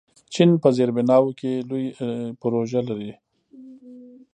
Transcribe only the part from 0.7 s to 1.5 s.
زیربناوو